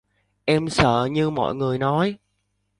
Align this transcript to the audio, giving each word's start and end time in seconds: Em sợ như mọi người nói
Em 0.47 0.69
sợ 0.69 1.05
như 1.11 1.29
mọi 1.29 1.55
người 1.55 1.77
nói 1.77 2.17